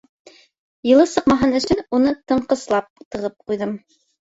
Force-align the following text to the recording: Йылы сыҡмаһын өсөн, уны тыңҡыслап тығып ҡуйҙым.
Йылы 0.91 1.05
сыҡмаһын 1.11 1.53
өсөн, 1.59 1.85
уны 1.99 2.15
тыңҡыслап 2.33 2.91
тығып 3.03 3.39
ҡуйҙым. 3.49 3.79